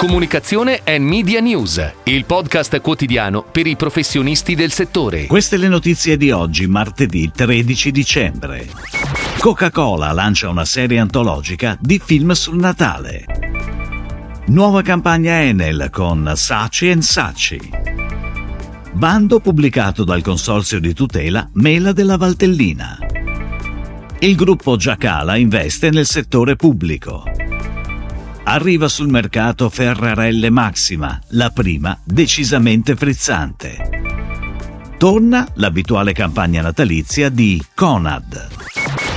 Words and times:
Comunicazione 0.00 0.80
e 0.82 0.98
Media 0.98 1.40
News, 1.40 1.92
il 2.04 2.24
podcast 2.24 2.80
quotidiano 2.80 3.42
per 3.42 3.66
i 3.66 3.76
professionisti 3.76 4.54
del 4.54 4.72
settore. 4.72 5.26
Queste 5.26 5.58
le 5.58 5.68
notizie 5.68 6.16
di 6.16 6.30
oggi, 6.30 6.66
martedì 6.66 7.30
13 7.30 7.90
dicembre. 7.90 8.66
Coca-Cola 9.38 10.10
lancia 10.12 10.48
una 10.48 10.64
serie 10.64 11.00
antologica 11.00 11.76
di 11.78 12.00
film 12.02 12.32
sul 12.32 12.56
Natale. 12.56 13.26
Nuova 14.46 14.80
campagna 14.80 15.42
Enel 15.42 15.90
con 15.90 16.32
Saci 16.34 17.02
Saci. 17.02 17.60
Bando 18.92 19.40
pubblicato 19.40 20.04
dal 20.04 20.22
consorzio 20.22 20.80
di 20.80 20.94
tutela 20.94 21.46
Mela 21.56 21.92
della 21.92 22.16
Valtellina. 22.16 22.96
Il 24.20 24.34
gruppo 24.34 24.76
Giacala 24.76 25.36
investe 25.36 25.90
nel 25.90 26.06
settore 26.06 26.56
pubblico. 26.56 27.39
Arriva 28.50 28.88
sul 28.88 29.06
mercato 29.06 29.70
Ferrarelle 29.70 30.50
Maxima, 30.50 31.20
la 31.28 31.50
prima 31.50 31.96
decisamente 32.02 32.96
frizzante. 32.96 33.76
Torna 34.98 35.46
l'abituale 35.54 36.12
campagna 36.12 36.60
natalizia 36.60 37.28
di 37.28 37.62
Conad. 37.76 38.48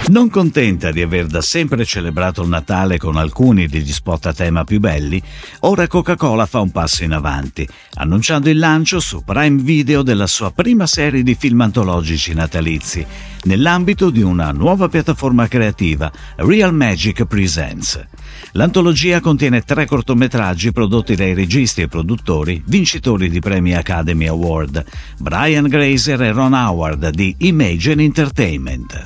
Non 0.09 0.29
contenta 0.29 0.91
di 0.91 1.01
aver 1.01 1.25
da 1.25 1.41
sempre 1.41 1.83
celebrato 1.83 2.43
il 2.43 2.49
Natale 2.49 2.99
con 2.99 3.15
alcuni 3.15 3.65
degli 3.65 3.91
spot 3.91 4.27
a 4.27 4.33
tema 4.33 4.65
più 4.65 4.79
belli, 4.79 5.19
ora 5.61 5.87
Coca-Cola 5.87 6.45
fa 6.45 6.59
un 6.59 6.69
passo 6.69 7.03
in 7.03 7.13
avanti, 7.13 7.67
annunciando 7.95 8.51
il 8.51 8.59
lancio 8.59 8.99
su 8.99 9.23
Prime 9.23 9.63
Video 9.63 10.03
della 10.03 10.27
sua 10.27 10.51
prima 10.51 10.85
serie 10.85 11.23
di 11.23 11.33
film 11.33 11.61
antologici 11.61 12.35
natalizi, 12.35 13.03
nell'ambito 13.45 14.11
di 14.11 14.21
una 14.21 14.51
nuova 14.51 14.89
piattaforma 14.89 15.47
creativa, 15.47 16.11
Real 16.35 16.71
Magic 16.71 17.23
Presents. 17.23 18.05
L'antologia 18.51 19.19
contiene 19.19 19.61
tre 19.61 19.85
cortometraggi 19.85 20.71
prodotti 20.71 21.15
dai 21.15 21.33
registi 21.33 21.81
e 21.81 21.87
produttori 21.87 22.61
vincitori 22.65 23.29
di 23.29 23.39
premi 23.39 23.73
Academy 23.73 24.27
Award, 24.27 24.83
Brian 25.17 25.67
Grazer 25.67 26.21
e 26.21 26.31
Ron 26.31 26.53
Howard 26.53 27.09
di 27.09 27.35
Imagine 27.39 28.03
Entertainment. 28.03 29.05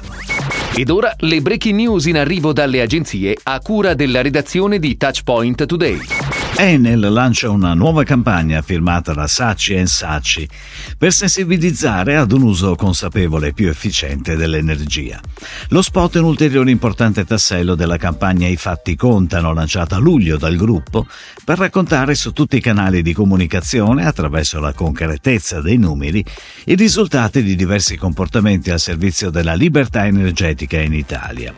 Ed 0.75 0.89
ora 0.89 1.15
le 1.19 1.41
breaking 1.41 1.75
news 1.75 2.05
in 2.05 2.17
arrivo 2.17 2.53
dalle 2.53 2.81
agenzie 2.81 3.37
a 3.41 3.59
cura 3.59 3.93
della 3.93 4.21
redazione 4.21 4.79
di 4.79 4.97
Touchpoint 4.97 5.65
Today. 5.65 6.16
Enel 6.59 7.11
lancia 7.11 7.51
una 7.51 7.75
nuova 7.75 8.03
campagna 8.03 8.63
firmata 8.63 9.13
da 9.13 9.27
Saci 9.27 9.85
Saci 9.85 10.49
per 10.97 11.13
sensibilizzare 11.13 12.15
ad 12.15 12.31
un 12.31 12.41
uso 12.41 12.73
consapevole 12.73 13.49
e 13.49 13.53
più 13.53 13.67
efficiente 13.67 14.35
dell'energia. 14.35 15.21
Lo 15.69 15.83
spot 15.83 16.15
è 16.15 16.19
un 16.19 16.25
ulteriore 16.25 16.71
importante 16.71 17.25
tassello 17.25 17.75
della 17.75 17.97
campagna 17.97 18.47
I 18.47 18.55
fatti 18.55 18.95
contano 18.95 19.53
lanciata 19.53 19.97
a 19.97 19.99
luglio 19.99 20.37
dal 20.37 20.55
gruppo 20.55 21.05
per 21.45 21.59
raccontare 21.59 22.15
su 22.15 22.31
tutti 22.33 22.57
i 22.57 22.61
canali 22.61 23.03
di 23.03 23.13
comunicazione 23.13 24.07
attraverso 24.07 24.59
la 24.59 24.73
concretezza 24.73 25.61
dei 25.61 25.77
numeri 25.77 26.25
i 26.65 26.73
risultati 26.73 27.43
di 27.43 27.55
diversi 27.55 27.97
comportamenti 27.97 28.71
al 28.71 28.79
servizio 28.79 29.29
della 29.29 29.53
libertà 29.53 30.07
energetica 30.07 30.79
in 30.79 30.93
Italia. 30.93 31.53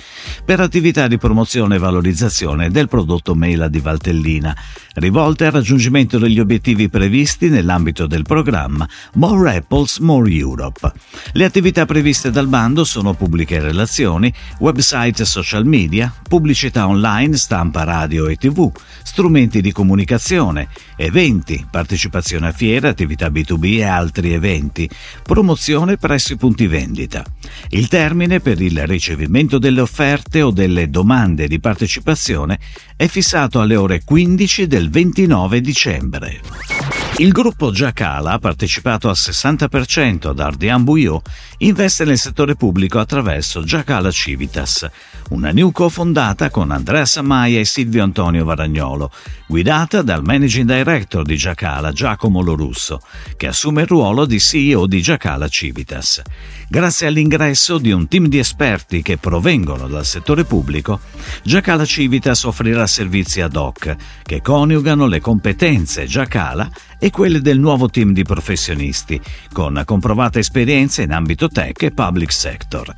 per 0.42 0.60
attività 0.60 1.06
di 1.06 1.18
promozione 1.18 1.74
e 1.74 1.78
valorizzazione 1.78 2.70
del 2.70 2.88
prodotto 2.88 3.34
Mela 3.34 3.68
di 3.68 3.80
Valtellina, 3.80 4.56
rivolte 4.94 5.44
al 5.44 5.52
raggiungimento 5.52 6.18
degli 6.18 6.40
obiettivi 6.40 6.88
previsti 6.88 7.50
nell'ambito 7.50 8.06
del 8.06 8.22
programma 8.22 8.88
More 9.14 9.56
Apples, 9.56 9.98
More 9.98 10.32
Europe. 10.32 10.92
Le 11.32 11.44
attività 11.44 11.84
previste 11.84 12.30
dal 12.30 12.46
bando 12.46 12.84
sono 12.84 13.12
pubbliche 13.12 13.60
relazioni, 13.60 14.32
website 14.60 15.20
e 15.22 15.26
social 15.26 15.66
media, 15.66 16.10
pubblicità 16.26 16.88
online, 16.88 17.36
stampa 17.36 17.84
radio 17.84 18.28
e 18.28 18.35
tv, 18.36 18.70
strumenti 19.02 19.60
di 19.60 19.72
comunicazione, 19.72 20.68
eventi, 20.96 21.66
partecipazione 21.70 22.48
a 22.48 22.52
fiere, 22.52 22.88
attività 22.88 23.28
B2B 23.28 23.78
e 23.78 23.84
altri 23.84 24.32
eventi, 24.32 24.88
promozione 25.22 25.96
presso 25.96 26.32
i 26.32 26.36
punti 26.36 26.66
vendita. 26.66 27.24
Il 27.70 27.88
termine 27.88 28.40
per 28.40 28.60
il 28.60 28.86
ricevimento 28.86 29.58
delle 29.58 29.80
offerte 29.80 30.42
o 30.42 30.50
delle 30.50 30.88
domande 30.90 31.48
di 31.48 31.60
partecipazione 31.60 32.58
è 32.96 33.06
fissato 33.06 33.60
alle 33.60 33.76
ore 33.76 34.02
15 34.04 34.66
del 34.66 34.90
29 34.90 35.60
dicembre. 35.60 36.95
Il 37.18 37.32
gruppo 37.32 37.70
Giacala, 37.70 38.38
partecipato 38.38 39.08
al 39.08 39.14
60% 39.16 40.34
da 40.34 40.44
Ardian 40.44 40.84
Bouillot, 40.84 41.26
investe 41.58 42.04
nel 42.04 42.18
settore 42.18 42.56
pubblico 42.56 42.98
attraverso 42.98 43.64
Giacala 43.64 44.10
Civitas, 44.10 44.86
una 45.30 45.50
new 45.50 45.70
co-fondata 45.70 46.50
con 46.50 46.70
Andrea 46.70 47.06
Samaia 47.06 47.58
e 47.58 47.64
Silvio 47.64 48.02
Antonio 48.02 48.44
Varagnolo, 48.44 49.10
guidata 49.46 50.02
dal 50.02 50.22
managing 50.22 50.70
director 50.70 51.24
di 51.24 51.38
Giacala, 51.38 51.90
Giacomo 51.90 52.42
Lorusso, 52.42 53.00
che 53.38 53.46
assume 53.46 53.82
il 53.82 53.88
ruolo 53.88 54.26
di 54.26 54.38
CEO 54.38 54.86
di 54.86 55.00
Giacala 55.00 55.48
Civitas. 55.48 56.20
Grazie 56.68 57.06
all'ingresso 57.06 57.78
di 57.78 57.92
un 57.92 58.08
team 58.08 58.26
di 58.26 58.38
esperti 58.38 59.00
che 59.00 59.16
provengono 59.16 59.88
dal 59.88 60.04
settore 60.04 60.44
pubblico, 60.44 61.00
Giacala 61.42 61.86
Civitas 61.86 62.44
offrirà 62.44 62.86
servizi 62.86 63.40
ad 63.40 63.56
hoc 63.56 63.96
che 64.22 64.42
coniugano 64.42 65.06
le 65.06 65.20
competenze 65.22 66.04
Giacala 66.04 66.68
e 66.98 67.10
quelle 67.10 67.40
del 67.40 67.58
nuovo 67.58 67.88
team 67.88 68.12
di 68.12 68.22
professionisti, 68.22 69.20
con 69.52 69.82
comprovata 69.84 70.38
esperienza 70.38 71.02
in 71.02 71.12
ambito 71.12 71.48
tech 71.48 71.82
e 71.82 71.90
public 71.90 72.32
sector. 72.32 72.94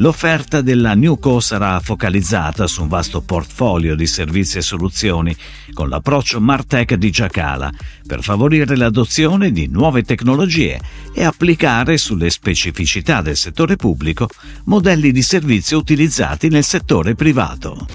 L'offerta 0.00 0.62
della 0.62 0.94
Newco 0.94 1.40
sarà 1.40 1.78
focalizzata 1.78 2.66
su 2.66 2.80
un 2.82 2.88
vasto 2.88 3.20
portfolio 3.20 3.94
di 3.94 4.06
servizi 4.06 4.56
e 4.56 4.62
soluzioni 4.62 5.36
con 5.74 5.90
l'approccio 5.90 6.40
Martech 6.40 6.94
di 6.94 7.10
Giacala 7.10 7.70
per 8.06 8.22
favorire 8.22 8.76
l'adozione 8.76 9.52
di 9.52 9.66
nuove 9.66 10.02
tecnologie 10.02 10.80
e 11.14 11.22
applicare 11.22 11.98
sulle 11.98 12.30
specificità 12.30 13.20
del 13.20 13.36
settore 13.36 13.76
pubblico 13.76 14.26
modelli 14.64 15.12
di 15.12 15.22
servizio 15.22 15.76
utilizzati 15.76 16.48
nel 16.48 16.64
settore 16.64 17.14
privato. 17.14 17.86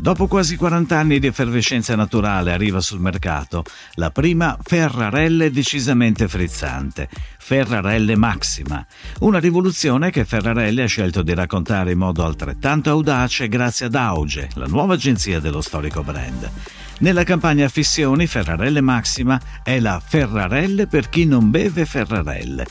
Dopo 0.00 0.28
quasi 0.28 0.56
40 0.56 0.96
anni 0.96 1.18
di 1.18 1.26
effervescenza 1.26 1.96
naturale 1.96 2.52
arriva 2.52 2.80
sul 2.80 3.00
mercato 3.00 3.64
la 3.94 4.10
prima 4.10 4.56
Ferrarelle 4.62 5.50
decisamente 5.50 6.28
frizzante, 6.28 7.08
Ferrarelle 7.38 8.16
Maxima, 8.16 8.86
una 9.20 9.38
rivoluzione 9.38 10.10
che 10.10 10.24
Ferrarelle 10.24 10.84
ha 10.84 10.86
scelto 10.86 11.22
di 11.22 11.34
raccontare 11.34 11.92
in 11.92 11.98
modo 11.98 12.24
altrettanto 12.24 12.90
audace 12.90 13.48
grazie 13.48 13.86
ad 13.86 13.94
Auge, 13.96 14.48
la 14.54 14.66
nuova 14.66 14.94
agenzia 14.94 15.40
dello 15.40 15.60
storico 15.60 16.02
brand. 16.02 16.50
Nella 16.98 17.24
campagna 17.24 17.68
Fissioni 17.68 18.26
Ferrarelle 18.26 18.80
Maxima 18.80 19.40
è 19.62 19.78
la 19.80 20.00
Ferrarelle 20.04 20.86
per 20.86 21.08
chi 21.08 21.26
non 21.26 21.50
beve 21.50 21.84
Ferrarelle 21.84 22.66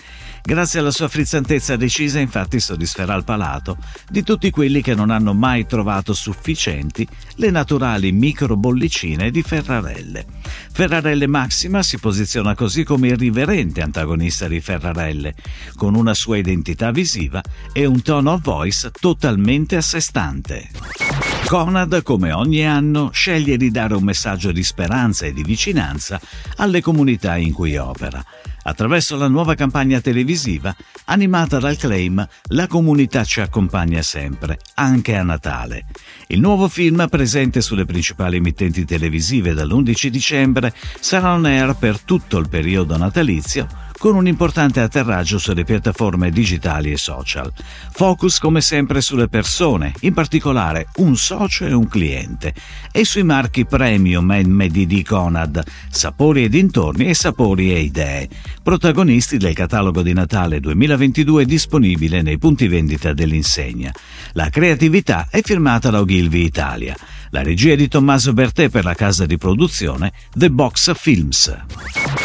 Grazie 0.48 0.78
alla 0.78 0.92
sua 0.92 1.08
frizzantezza 1.08 1.76
decisa, 1.76 2.20
infatti, 2.20 2.60
soddisferà 2.60 3.16
il 3.16 3.24
palato 3.24 3.78
di 4.08 4.22
tutti 4.22 4.52
quelli 4.52 4.80
che 4.84 4.94
non 4.94 5.10
hanno 5.10 5.34
mai 5.34 5.66
trovato 5.66 6.14
sufficienti 6.14 7.06
le 7.38 7.50
naturali 7.50 8.12
microbollicine 8.12 9.32
di 9.32 9.42
Ferrarelle. 9.42 10.24
Ferrarelle 10.72 11.26
Maxima 11.26 11.82
si 11.82 11.98
posiziona 11.98 12.54
così 12.54 12.84
come 12.84 13.08
irriverente 13.08 13.82
antagonista 13.82 14.48
di 14.48 14.62
Ferrarelle, 14.62 15.34
con 15.74 15.96
una 15.96 16.14
sua 16.14 16.38
identità 16.38 16.92
visiva 16.92 17.42
e 17.74 17.88
un 17.88 18.04
tone 18.04 18.30
of 18.30 18.42
voice 18.44 18.92
totalmente 18.92 19.78
a 19.78 19.82
sé 19.82 20.00
stante. 20.00 21.05
Conad, 21.46 22.02
come 22.02 22.32
ogni 22.32 22.66
anno, 22.66 23.12
sceglie 23.12 23.56
di 23.56 23.70
dare 23.70 23.94
un 23.94 24.04
messaggio 24.04 24.52
di 24.52 24.64
speranza 24.64 25.28
e 25.28 25.32
di 25.32 25.44
vicinanza 25.44 26.20
alle 26.58 26.82
comunità 26.82 27.38
in 27.38 27.54
cui 27.54 27.78
opera 27.78 28.24
attraverso 28.64 29.16
la 29.16 29.28
nuova 29.28 29.54
campagna 29.54 30.02
televisiva 30.02 30.76
animata 31.06 31.60
dal 31.60 31.78
claim 31.78 32.28
La 32.48 32.66
comunità 32.66 33.24
ci 33.24 33.42
accompagna 33.42 34.02
sempre, 34.02 34.58
anche 34.74 35.16
a 35.16 35.22
Natale. 35.22 35.86
Il 36.28 36.40
nuovo 36.40 36.68
film, 36.68 37.08
presente 37.10 37.62
sulle 37.62 37.86
principali 37.86 38.38
emittenti 38.38 38.84
televisive 38.84 39.54
dall'11 39.54 40.08
dicembre, 40.08 40.74
sarà 41.00 41.34
on 41.34 41.46
air 41.46 41.76
per 41.76 42.00
tutto 42.02 42.40
il 42.40 42.50
periodo 42.50 42.98
natalizio 42.98 43.85
con 43.98 44.16
un 44.16 44.28
importante 44.28 44.80
atterraggio 44.80 45.38
sulle 45.38 45.64
piattaforme 45.64 46.30
digitali 46.30 46.92
e 46.92 46.98
social. 46.98 47.52
Focus 47.92 48.40
come 48.40 48.62
sempre 48.62 49.02
sulle 49.02 49.28
persone, 49.28 49.94
in 50.02 50.14
particolare 50.14 50.88
un 50.98 51.16
socio 51.16 51.66
e 51.66 51.74
un 51.74 51.88
cliente, 51.88 52.54
e 52.92 53.06
sui 53.06 53.24
marchi 53.24 53.66
premium 53.66 54.26
medi 54.46 54.86
di 54.86 55.04
Conad, 55.04 55.64
sapori 55.90 56.44
e 56.44 56.50
dintorni 56.50 57.06
e 57.06 57.14
sapori 57.14 57.74
e 57.74 57.80
idee, 57.80 58.30
protagonisti 58.62 59.38
del 59.38 59.54
catalogo 59.54 60.02
di 60.02 60.14
Natale 60.14 60.60
2022 60.60 61.46
disponibile 61.46 62.22
nei 62.22 62.38
punti 62.38 62.68
vendita 62.68 63.14
dell'insegna. 63.14 63.92
La 64.34 64.50
creatività 64.50 65.28
è 65.30 65.42
firmata 65.42 65.90
da 65.90 66.00
Ogilvy 66.00 66.44
Italia. 66.44 66.96
La 67.32 67.44
regia 67.44 67.76
di 67.76 67.88
Tommaso 67.88 68.34
Bertè 68.34 68.70
per 68.70 68.86
la 68.86 68.94
casa 68.94 69.26
di 69.26 69.38
produzione 69.38 70.14
The 70.34 70.50
Box 70.50 70.94
Films. 70.96 72.25